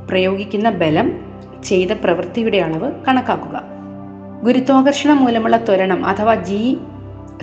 പ്രയോഗിക്കുന്ന 0.08 0.70
ബലം 0.70 1.12
ചെയ്ത 1.64 1.88
പ്രവൃത്തിയുടെ 1.92 2.58
അളവ് 2.58 2.92
കണക്കാക്കുക. 3.08 3.62
ഗുരുത്വാകർഷണം 4.42 5.16
മൂലമുള്ള 5.16 5.56
ത്വരണം 5.56 6.06
അഥവാ 6.06 6.34
ജി 6.34 6.78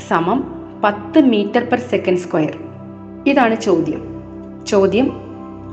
സമം 0.08 0.54
പത്ത് 0.84 1.20
മീറ്റർ 1.20 1.64
പെർ 1.64 1.80
സെക്കൻഡ് 1.80 2.18
സ്ക്വയർ. 2.18 2.58
ഇതാണ് 3.28 3.62
ചോദ്യം. 3.62 4.02
ചോദ്യം 4.68 5.12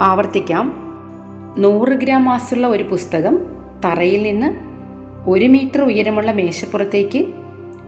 ആവർത്തിക്കാം. 0.02 0.76
നൂറ് 1.58 1.88
ഗ്രാം 1.88 2.24
മാസുള്ള 2.24 2.66
ഒരു 2.66 2.82
പുസ്തകം 2.82 3.38
തറയിൽ 3.84 4.22
നിന്ന് 4.22 4.65
ഒരു 5.28 5.44
മീറ്റർ 5.44 5.82
ഉയരമുള്ള 5.82 6.32
മേശപ്പുറത്തേക്ക് 6.32 7.26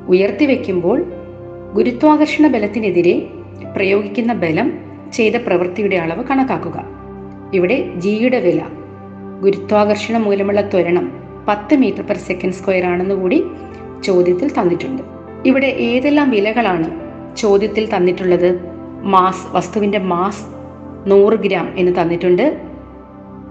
ഉയർത്തി 0.09 0.47
വയ്ക്കുമ്പോൾ 0.47 1.05
ഗുരുത്വാകർഷണ 1.75 2.47
ബലത്തിനെതിരെ 2.47 3.31
പ്രയോഗിക്കുന്ന 3.77 4.33
ബലം 4.33 4.79
ചെയ്ത 5.13 5.37
പ്രവൃത്തിയുടെ 5.37 5.97
അളവ് 5.97 6.25
കണക്കാക്കുക. 6.25 6.85
ഇവിടെ 7.55 7.95
ജിയുടെ 7.95 8.41
വില 8.41 8.63
ഗുരുത്വാകർഷണം 9.41 10.23
മൂലമുള്ള 10.23 10.61
ത്വരണം 10.61 11.13
പത്ത് 11.49 11.75
മീറ്റർ 11.75 12.03
പെർ 12.03 12.17
സെക്കൻഡ് 12.17 12.53
സ്ക്വയർ 12.53 12.85
ആണെന്ന് 12.85 13.15
കൂടി 13.15 13.45
ചോദ്യത്തിൽ 14.05 14.49
തന്നിട്ടുണ്ട്. 14.49 15.03
ഇവിടെ 15.47 15.67
ഏതെല്ലാം 15.67 16.31
വിലകളാണ് 16.31 17.01
ചോദ്യത്തിൽ 17.37 17.97
തന്നിട്ടുള്ളത്? 17.97 18.61
മാസ് 19.03 19.57
വസ്തുവിന്റെ 19.57 19.99
മാസ് 19.99 20.45
നൂറ് 21.11 21.35
ഗ്രാം 21.35 21.75
എന്ന് 21.77 21.93
തന്നിട്ടുണ്ട്. 22.03 22.61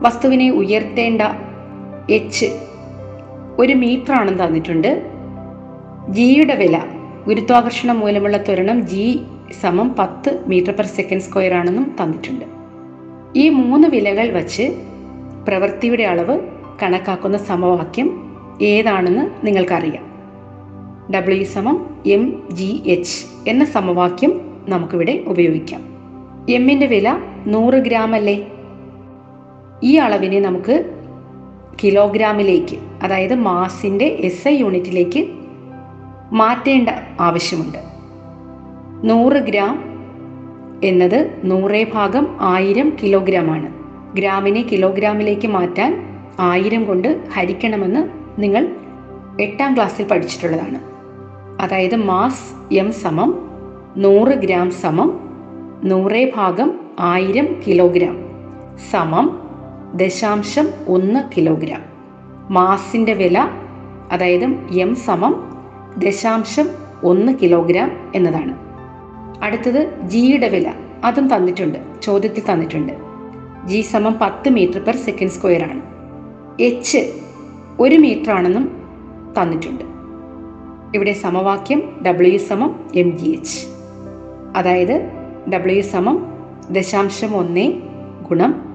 വസ്തുവിനെ 0.02 0.50
ഉയർത്തേണ്ട 0.50 1.22
എച്ച് 2.12 2.67
ഒരു 3.60 3.74
മീറ്റർ 3.74 4.14
ആണെന്ന് 4.14 4.44
തന്നിട്ടുണ്ട് 4.44 5.12
ജിയുടെ 6.10 6.56
വില 6.56 6.82
ഗുരുത്വാകർഷണം 7.28 8.00
മൂലമുള്ള 8.00 8.38
ത്വരണം 8.38 8.82
ജി 8.82 9.22
സമം 9.62 9.96
പത്ത് 10.00 10.44
മീറ്റർ 10.48 10.72
പെർ 10.72 10.86
സെക്കൻഡ് 10.86 11.22
സ്ക്വയർ 11.22 11.54
ആണെന്നും 11.54 11.96
തന്നിട്ടുണ്ട്. 12.04 12.46
ഈ 13.36 13.50
മൂന്ന് 13.50 13.88
വിലകൾ 13.88 14.32
വച്ച് 14.32 14.76
പ്രവൃത്തിയുടെ 15.48 16.04
അളവ് 16.04 16.40
കണക്കാക്കുന്ന 16.84 17.38
സമവാക്യം 17.38 18.36
ഏതാണെന്ന് 18.62 19.46
നിങ്ങൾക്കറിയാം. 19.48 20.08
ഡബ്ല്യു 21.16 21.44
സമം 21.44 21.98
എം 22.06 22.48
ജി 22.52 22.84
എച്ച് 22.86 23.50
എന്ന 23.50 23.66
സമവാക്യം 23.66 24.42
നമുക്കിവിടെ 24.70 25.24
ഉപയോഗിക്കാം. 25.28 25.82
എമ്മിന്റെ 26.50 26.86
വില 26.86 27.18
നൂറ് 27.48 27.74
ഗ്രാം 27.74 28.16
അല്ലേ? 28.16 28.48
ഈ 29.84 29.96
അളവിനെ 29.96 30.40
നമുക്ക് 30.40 30.97
കിലോഗ്രാമിലേക്ക് 31.84 32.78
അതായത് 33.04 33.36
മാസിന്റെ 33.36 34.06
എസ് 34.06 34.48
ഐ 34.48 34.56
യൂണിറ്റിലേക്ക് 34.56 35.28
മാറ്റേണ്ട 36.32 36.90
ആവശ്യമുണ്ട്. 37.20 37.78
നൂറ് 39.04 39.34
ഗ്രാം 39.34 39.84
എന്നത് 40.84 41.42
നൂറേ 41.44 41.84
ഭാഗം 41.94 42.38
ആയിരം 42.42 42.94
കിലോഗ്രാമാണ്. 43.04 43.74
ഗ്രാമിനെ 44.16 44.62
കിലോഗ്രാമിലേക്ക് 44.62 45.48
മാറ്റാൻ 45.48 46.20
ആയിരം 46.40 46.84
കൊണ്ട് 46.86 47.28
ഹരിക്കണമെന്ന് 47.34 48.10
നിങ്ങൾ 48.42 48.76
എട്ടാം 49.42 49.76
ക്ലാസ്സിൽ 49.76 50.08
പഠിച്ചിട്ടുള്ളതാണ്. 50.08 50.80
അതായത് 51.62 51.96
മാസ് 51.96 52.74
എം 52.74 52.92
സമം 52.92 53.50
നൂറ് 53.98 54.30
ഗ്രാം 54.30 54.72
സമം 54.72 55.20
നൂറേ 55.84 56.32
ഭാഗം 56.36 56.80
ആയിരം 57.00 57.56
കിലോഗ്രാം 57.68 58.18
സമം 58.92 59.47
ദശാംശം 59.98 60.68
ഒന്ന് 60.88 61.20
കിലോഗ്രാം. 61.38 61.82
മാസിന്റെ 62.54 63.14
വില 63.14 63.40
അതായത് 64.12 64.44
എം 64.80 64.96
സമം 64.96 65.52
ദശാംശം 65.98 66.70
ഒന്ന് 67.04 67.32
കിലോഗ്രാം 67.42 68.12
എന്നതാണ്. 68.16 68.58
അടുത്തത് 69.44 70.02
ജിയുടെ 70.02 70.50
വില 70.50 70.74
അതും 71.04 71.36
തന്നിട്ടുണ്ട് 71.36 72.02
ചോദ്യത്തിൽ 72.02 72.44
തന്നിട്ടുണ്ട്. 72.52 72.94
ജി 73.66 73.82
സമം 73.82 74.14
പത്ത് 74.22 74.50
മീറ്റർ 74.50 74.80
പെർ 74.80 74.96
സെക്കൻഡ് 74.96 75.32
സ്ക്വയർ 75.32 75.64
ആണ്. 75.64 75.82
എച്ച് 76.62 77.14
ഒരു 77.80 77.96
മീറ്റർ 77.96 78.32
ആണെന്നും 78.32 78.82
തന്നിട്ടുണ്ട്. 79.42 79.84
ഇവിടെ 80.96 81.14
സമവാക്യം 81.14 82.00
ഡബ്ല്യു 82.08 82.38
സമം 82.38 82.90
എം 82.96 83.18
ജി 83.18 83.30
എച്ച് 83.30 83.68
അതായത് 84.58 85.12
ഡബ്ല്യു 85.54 85.82
സമം 85.82 86.26
ദശാംശം 86.72 87.38
ഒന്ന് 87.38 87.74
ഗുണം 88.30 88.67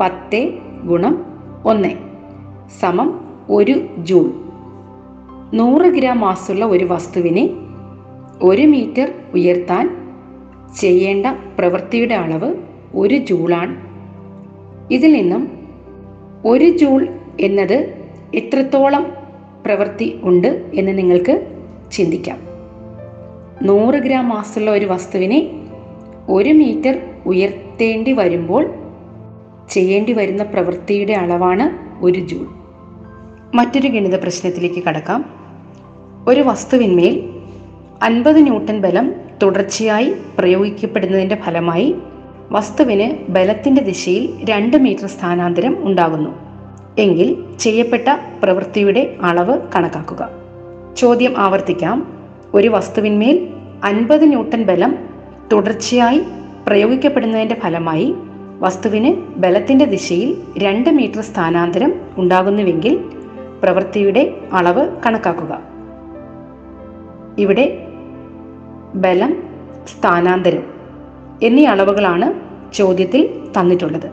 പത്ത് 0.00 0.52
ഗുണം 0.84 1.24
ഒന്ന് 1.64 1.88
സമം 2.80 3.20
ഒരു 3.50 3.86
ജൂൾ. 3.98 4.32
നൂറ് 5.54 5.82
ഗ്രാം 5.82 6.20
മാസുള്ള 6.20 6.64
ഒരു 6.64 6.84
വസ്തുവിനെ 6.84 7.50
ഒരു 8.42 8.62
മീറ്റർ 8.62 9.12
ഉയർത്താൻ 9.34 10.12
ചെയ്യേണ്ട 10.80 11.26
പ്രവൃത്തിയുടെ 11.58 12.14
അളവ് 12.14 12.54
ഒരു 12.94 13.14
ജൂളാണ്. 13.14 13.76
ഇതിൽ 14.94 15.12
നിന്നും 15.12 15.68
ഒരു 16.46 16.70
ജൂൾ 16.70 17.08
എന്നത് 17.40 17.94
എത്രത്തോളം 18.34 19.06
പ്രവൃത്തി 19.66 20.20
ഉണ്ട് 20.22 20.70
എന്ന് 20.74 20.98
നിങ്ങൾക്ക് 20.98 21.46
ചിന്തിക്കാം. 21.92 22.38
നൂറ് 23.62 23.94
ഗ്രാം 23.94 24.28
മാസുള്ള 24.28 24.70
ഒരു 24.70 24.84
വസ്തുവിനെ 24.84 25.50
ഒരു 26.28 26.50
മീറ്റർ 26.50 27.00
ഉയർത്തേണ്ടി 27.26 28.12
വരുമ്പോൾ 28.12 28.70
ചെയ്യേണ്ടി 29.70 30.12
വരുന്ന 30.12 30.42
പ്രവൃത്തിയുടെ 30.42 31.12
അളവാണ് 31.12 31.92
ഒരു 32.04 32.20
ജൂൾ. 32.20 32.48
മറ്റൊരു 33.54 33.88
ഗണിത 33.88 34.22
പ്രശ്നത്തിലേക്ക് 34.22 34.84
കടക്കാം. 34.84 35.24
ഒരു 36.28 36.40
വസ്തുവിന്മേൽ 36.40 37.28
അൻപത് 38.02 38.42
ന്യൂട്ടൺ 38.42 38.78
ബലം 38.78 39.14
തുടർച്ചയായി 39.42 40.14
പ്രയോഗിക്കപ്പെടുന്നതിന്റെ 40.38 41.34
ഫലമായി 41.34 41.94
വസ്തുവിന് 42.50 43.32
ബലത്തിന്റെ 43.32 43.82
ദിശയിൽ 43.82 44.44
രണ്ട് 44.50 44.76
മീറ്റർ 44.76 45.06
സ്ഥാനാന്തരം 45.06 45.86
ഉണ്ടാകുന്നു. 45.86 46.30
എങ്കിൽ 46.98 47.44
ചെയ്യപ്പെട്ട 47.58 48.08
പ്രവൃത്തിയുടെ 48.42 49.16
അളവ് 49.22 49.60
കണക്കാക്കുക. 49.74 50.28
ചോദ്യം 50.96 51.38
ആവർത്തിക്കാം. 51.38 52.18
ഒരു 52.54 52.68
വസ്തുവിന്മേൽ 52.68 53.48
അൻപത് 53.84 54.28
ന്യൂട്ടൺ 54.28 54.62
ബലം 54.62 54.98
തുടർച്ചയായി 55.52 56.22
പ്രയോഗിക്കപ്പെടുന്നതിന്റെ 56.66 57.54
ഫലമായി 57.54 58.14
വസ്തുവിന് 58.62 59.10
ബലത്തിന്റെ 59.36 59.84
ദിശയിൽ 59.84 60.42
രണ്ട് 60.58 60.90
മീറ്റർ 60.90 61.20
സ്ഥാനാന്തരം 61.20 61.94
ഉണ്ടാകുന്നുവെങ്കിൽ 62.18 63.04
പ്രവൃത്തിയുടെ 63.62 64.40
അളവ് 64.52 64.96
കണക്കാക്കുക. 65.06 65.62
ഇവിടെ 67.38 67.86
ബലം 68.94 69.42
സ്ഥാനാന്തരം 69.86 70.64
എന്നീ 71.42 71.64
അളവുകളാണ് 71.64 72.26
ചോദ്യത്തിൽ 72.72 73.22
തന്നിട്ടുള്ളത്. 73.60 74.10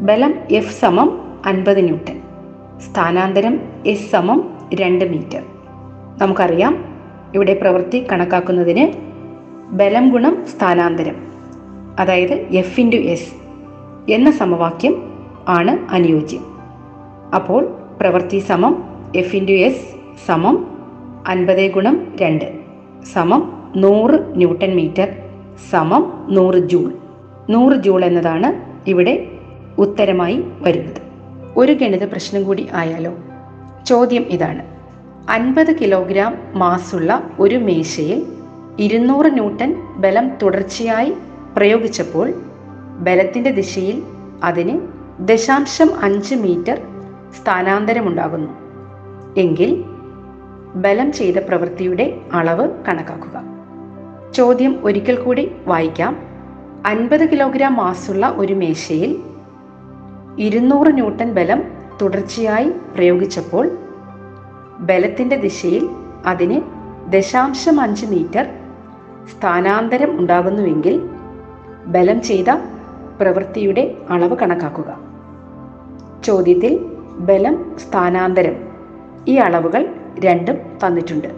ബലം 0.00 0.34
എഫ് 0.50 0.80
സമം 0.80 1.08
അൻപത് 1.46 1.84
ന്യൂട്ടൺ 1.84 2.20
സ്ഥാനാന്തരം 2.78 3.60
എസ് 3.86 4.10
സമം 4.10 4.58
രണ്ട് 4.74 5.04
മീറ്റർ. 5.04 5.42
നമുക്കറിയാം 6.18 6.84
ഇവിടെ 7.34 7.54
പ്രവൃത്തി 7.54 8.06
കണക്കാക്കുന്നതിന് 8.12 8.92
ബലം 9.76 10.08
ഗുണം 10.08 10.46
സ്ഥാനാന്തരം 10.46 11.16
അതായത് 12.00 12.32
എഫ് 12.32 12.80
ഇന്റു 12.80 12.96
എസ് 12.96 13.43
എന്ന 14.08 14.30
സമവാക്യം 14.30 15.18
ആണ് 15.48 15.92
അനുയോജ്യം. 15.92 16.44
അപ്പോൾ 17.34 17.76
പ്രവൃത്തി 18.00 18.38
സമം 18.38 18.84
എഫ് 19.16 19.36
ഇന്റു 19.36 19.52
എസ് 19.52 19.94
സമം 20.26 20.66
അൻപത് 21.28 21.72
ഗുണം 21.72 22.12
രണ്ട് 22.20 22.58
സമം 23.12 23.72
നൂറ് 23.76 24.36
ന്യൂട്ടൺ 24.36 24.76
മീറ്റർ 24.76 25.08
സമം 25.70 26.26
നൂറ് 26.30 26.54
ജൂൾ. 26.54 26.92
നൂറ് 27.50 27.76
ജൂൾ 27.76 28.04
എന്നതാണ് 28.04 28.74
ഇവിടെ 28.90 29.28
ഉത്തരമായി 29.78 30.44
വരുന്നത്. 30.60 31.02
ഒരു 31.56 31.72
ഗണിത 31.72 32.04
പ്രശ്നം 32.04 32.44
കൂടി 32.44 32.68
ആയാലോ? 32.72 33.12
ചോദ്യം 33.86 34.22
ഇതാണ്. 34.22 34.62
അൻപത് 35.30 35.78
കിലോഗ്രാം 35.78 36.38
മാസുള്ള 36.54 37.30
ഒരു 37.40 37.56
മേശയിൽ 37.56 38.26
ഇരുന്നൂറ് 38.78 39.32
ന്യൂട്ടൺ 39.32 39.76
ബലം 39.96 40.30
തുടർച്ചയായി 40.42 41.12
പ്രയോഗിച്ചപ്പോൾ 41.56 42.32
ബലത്തിന്റെ 43.00 43.50
ദിശയിൽ 43.50 44.02
അതിന് 44.44 44.80
ദശാംശം 45.20 45.90
അഞ്ച് 46.02 46.34
മീറ്റർ 46.34 46.80
സ്ഥാനാന്തരമുണ്ടാകുന്നു. 47.40 48.50
എങ്കിൽ 49.40 49.84
ബലം 50.74 51.12
ചെയ്ത 51.12 51.36
പ്രവൃത്തിയുടെ 51.36 52.20
അളവ് 52.32 52.68
കണക്കാക്കുക. 52.88 53.42
ചോദ്യം 54.32 54.80
ഒരിക്കൽ 54.84 55.16
കൂടി 55.16 55.52
വായിക്കാം. 55.66 56.16
അൻപത് 56.86 57.30
കിലോഗ്രാം 57.30 57.74
മാസുള്ള 57.74 58.34
ഒരു 58.36 58.54
മേശയിൽ 58.54 59.22
ഇരുന്നൂറ് 60.38 60.94
ന്യൂട്ടൺ 60.94 61.32
ബലം 61.32 61.62
തുടർച്ചയായി 62.02 62.70
പ്രയോഗിച്ചപ്പോൾ 62.70 63.70
ബലത്തിന്റെ 64.78 65.36
ദിശയിൽ 65.36 65.88
അതിന് 66.26 66.60
ദശാംശം 67.12 67.80
അഞ്ച് 67.80 68.06
മീറ്റർ 68.06 68.46
സ്ഥാനാന്തരം 69.26 70.18
ഉണ്ടാകുന്നുവെങ്കിൽ 70.18 71.08
ബലം 71.86 72.22
ചെയ്ത 72.22 72.50
പ്രവൃത്തിയുടെ 73.20 73.94
അളവ് 74.10 74.36
കണക്കാക്കുക. 74.36 74.98
ചോദ്യത്തിൽ 76.24 76.86
ബലം 77.18 77.78
സ്ഥാനാന്തരം 77.78 78.68
ഈ 79.28 79.36
അളവുകൾ 79.36 79.94
രണ്ടും 80.24 80.56
തന്നിട്ടുണ്ട്. 80.86 81.28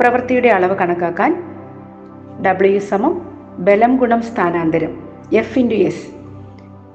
പ്രവൃത്തിയുടെ 0.00 0.48
അളവ് 0.48 0.76
കണക്കാക്കാൻ 0.76 1.44
ഡബ്ല്യു 2.46 2.78
സമം 2.78 3.28
ബലം 3.58 3.96
ഗുണം 3.96 4.22
സ്ഥാനാന്തരം 4.22 5.08
എഫ് 5.32 5.58
ഇന്റു 5.58 5.74
എസ് 5.74 6.06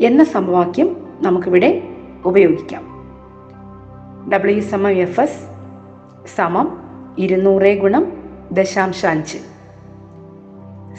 എന്ന 0.04 0.24
സമവാക്യം 0.24 1.08
നമുക്കിവിടെ 1.22 1.84
ഉപയോഗിക്കാം. 2.26 2.96
ഡബ്ല്യു 4.34 4.60
സമം 4.60 4.90
എഫ് 4.90 5.20
എസ് 5.20 5.48
സമം 6.36 6.78
ഇരുന്നൂറ് 7.18 7.82
ഗുണം 7.82 8.26
ദശാംശ 8.52 9.06
അഞ്ച് 9.06 9.38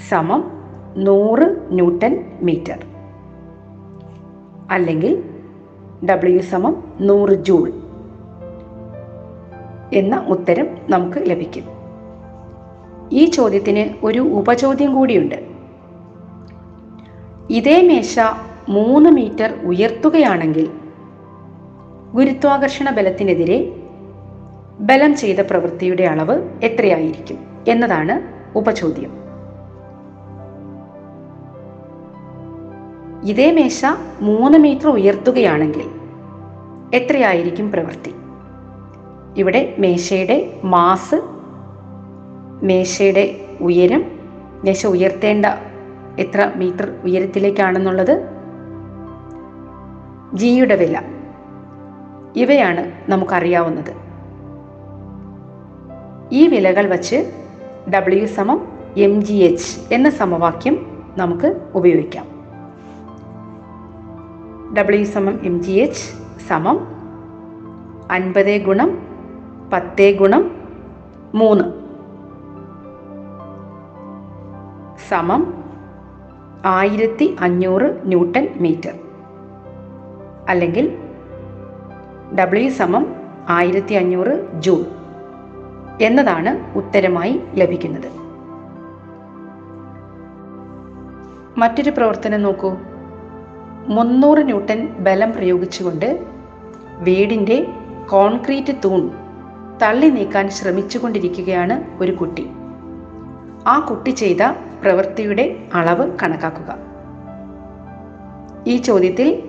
സമം 0.09 0.56
നൂറ് 0.97 1.57
ന്യൂട്ടൺ 1.71 2.25
മീറ്റർ. 2.43 2.87
അല്ലെങ്കിൽ 4.71 5.25
ഡബ്ല്യു 6.11 6.39
സമം 6.39 6.85
നൂറ് 7.01 7.31
ജൂൾ 7.31 7.73
എന്ന 9.93 10.27
ഉത്തരം 10.29 10.69
നമുക്ക് 10.91 11.31
ലഭിക്കും. 11.31 11.65
ഈ 13.13 13.25
ചോദ്യത്തിന് 13.25 14.07
ഒരു 14.07 14.19
ഉപചോദ്യം 14.19 14.95
കൂടിയുണ്ട്. 14.95 15.47
ഇതേ 17.51 17.89
മേശ 17.89 18.19
മൂന്ന് 18.69 19.11
മീറ്റർ 19.11 19.55
ഉയർത്തുകയാണെങ്കിൽ 19.65 20.69
ഗുരുത്വാകർഷണ 22.15 22.91
ബലത്തിനെതിരെ 22.91 23.77
ബലം 24.81 25.17
ചെയ്ത 25.17 25.41
പ്രവൃത്തിയുടെ 25.41 26.03
അളവ് 26.03 26.49
എത്രയായിരിക്കും 26.63 27.39
എന്നതാണ് 27.69 28.23
ഉപചോദ്യം. 28.59 29.26
ഇതേ 33.25 33.53
മേശ 33.53 33.85
മൂന്ന് 34.21 34.59
മീറ്റർ 34.59 34.89
ഉയർത്തുകയാണെങ്കിൽ 34.89 35.89
എത്രയായിരിക്കും 36.95 37.73
പ്രവൃത്തി? 37.73 38.15
ഇവിടെ 39.37 39.75
മേശയുടെ 39.79 40.61
മാസ് 40.65 41.23
മേശയുടെ 42.63 43.41
ഉയരം 43.61 44.05
മേശ 44.65 44.87
ഉയർത്തേണ്ട 44.87 45.47
എത്ര 46.19 46.53
മീറ്റർ 46.57 46.95
ഉയരത്തിലേക്കാണെന്നുള്ളത് 47.05 48.29
ജിയുടെ 50.35 50.77
വില. 50.77 51.01
ഇവയാണ് 52.37 53.11
നമുക്കറിയാവുന്നത്. 53.11 53.95
ഈ 56.33 56.47
വിലകൾ 56.47 56.87
വച്ച് 56.87 57.33
ഡബ്ല്യു 57.95 58.27
സമം 58.27 58.69
എം 58.97 59.25
ജി 59.25 59.35
എച്ച് 59.35 59.95
എന്ന 59.95 60.11
സമവാക്യം 60.11 61.05
നമുക്ക് 61.19 61.61
ഉപയോഗിക്കാം. 61.75 62.36
ഡബ്ല്യു 64.79 65.05
സമം 65.05 65.41
എം 65.43 65.63
ജി 65.63 65.73
എച്ച് 65.73 66.03
സമം 66.49 66.89
അൻപത് 68.11 68.65
ഗുണം 68.65 68.99
പത്ത് 69.73 70.19
ഗുണം 70.19 70.51
മൂന്ന്. 71.35 71.65
സമം 75.09 75.65
ആയിരത്തി 76.65 77.37
അഞ്ഞൂറ് 77.41 78.01
ന്യൂട്ടൺ 78.05 78.49
മീറ്റർ. 78.57 78.93
അല്ലെങ്കിൽ 80.49 80.99
ഡബ്ല്യു 82.39 82.71
സമം 82.71 83.07
ആയിരത്തി 83.49 83.95
അഞ്ഞൂറ് 83.95 84.61
ജൂൾ 84.61 84.85
എന്നതാണ് 86.03 86.79
ഉത്തരമായി 86.79 87.43
ലഭിക്കുന്നത്. 87.55 88.11
മറ്റൊരു 91.59 91.91
പ്രവർത്തനം 91.91 92.43
നോക്കൂ. 92.43 92.77
മുന്നൂറ് 93.89 94.47
ന്യൂട്ടൺ 94.47 94.87
ബലം 94.87 95.33
പ്രയോഗിച്ചുകൊണ്ട് 95.33 96.27
വീടിന്റെ 96.99 97.67
കോൺക്രീറ്റ് 98.11 98.73
തൂൺ 98.85 99.11
തള്ളി 99.83 100.09
നീക്കാൻ 100.09 100.51
ശ്രമിച്ചുകൊണ്ടിരിക്കുകയാണ് 100.51 102.03
ഒരു 102.03 102.13
കുട്ടി. 102.13 102.51
ആ 103.67 103.79
കുട്ടി 103.79 104.11
ചെയ്ത 104.11 104.43
പ്രവൃത്തിയുടെ 104.83 105.65
അളവ് 105.75 106.11
കണക്കാക്കുക. 106.23 106.77
ഈ 108.67 108.77
ചോദ്യത്തിൽ 108.77 109.43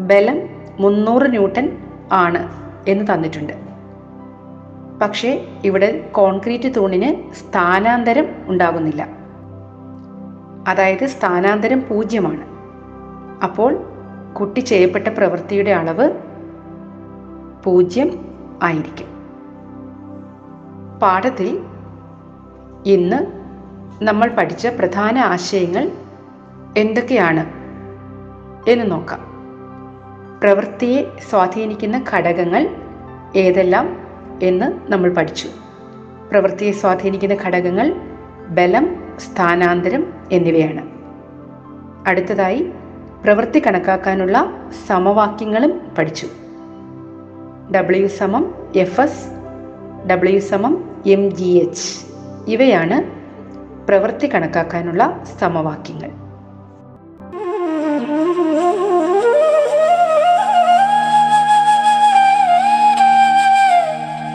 ബലം 0.00 0.40
മുന്നൂറ് 0.80 1.30
ന്യൂട്ടൺ 1.30 1.78
ആണ് 2.12 2.48
എന്ന് 2.88 3.14
തന്നിട്ടുണ്ട്. 3.14 3.52
പക്ഷേ 5.02 5.48
ഇവിടെ 5.64 6.08
കോൺക്രീറ്റ് 6.12 6.74
തൂണിന് 6.76 7.34
സ്ഥാനാന്തരം 7.34 8.26
ഉണ്ടാകുന്നില്ല. 8.46 9.08
അതായത് 10.68 11.06
സ്ഥാനാന്തരം 11.06 11.84
പൂജ്യമാണ്. 11.88 12.57
അപ്പോൾ 13.42 13.76
കുട്ടി 14.40 14.60
ചെയ്യപ്പെട്ട 14.60 15.08
പ്രവൃത്തിയുടെ 15.08 15.70
അളവ് 15.70 16.10
പൂജ്യം 17.64 18.36
ആയിരിക്കും. 18.62 19.06
പാഠത്തിൽ 21.02 21.62
ഇന്ന് 22.86 23.38
നമ്മൾ 24.04 24.28
പഠിച്ച 24.28 24.66
പ്രധാന 24.66 25.18
ആശയങ്ങൾ 25.18 25.90
എന്തൊക്കെയാണ് 26.76 27.46
എന്ന് 28.70 28.90
നോക്കാം. 28.90 29.20
പ്രവൃത്തിയെ 30.40 31.02
സ്വാധീനിക്കുന്ന 31.30 32.04
ഘടകങ്ങൾ 32.14 32.68
ഏതെല്ലാം 33.36 33.96
എന്ന് 34.42 34.92
നമ്മൾ 34.92 35.14
പഠിച്ചു. 35.14 35.48
പ്രവൃത്തിയെ 36.30 36.72
സ്വാധീനിക്കുന്ന 36.72 37.34
ഘടകങ്ങൾ 37.34 37.94
ബലം 38.48 38.96
സ്ഥാനാന്തരം 39.18 40.12
എന്നിവയാണ്. 40.32 40.88
അടുത്തതായി 42.08 42.72
പ്രവൃത്തി 43.24 43.62
കണക്കാക്കാനുള്ള 43.66 44.50
സമവാക്യങ്ങളും 44.86 45.94
പഠിച്ചു. 45.98 46.28
ഡബ്ല്യു 47.74 48.06
സമം 48.06 48.54
എഫ് 48.76 49.00
എസ് 49.00 49.26
ഡബ്ല്യു 50.10 50.38
സമം 50.38 51.02
എം 51.06 51.36
ജി 51.36 51.44
എച്ച് 51.44 51.98
ഇവയാണ് 52.48 53.02
പ്രവൃത്തി 53.86 54.34
കണക്കാക്കാനുള്ള 54.34 55.24
സമവാക്യങ്ങൾ. 55.40 56.08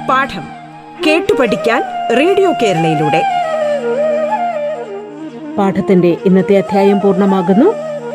പാഠം 0.09 0.43
കേട്ടു 1.07 1.33
പഠിക്കാൻ 1.33 1.83
റേഡിയോ 2.17 2.51
കേരളയിലൂടെ. 2.61 3.23
പാഠത്തിന്റെ 5.57 6.17
ഇന്നത്തെ 6.25 6.57
അധ്യായം 6.57 7.01
പൂർണമാകുന്നു. 7.01 7.82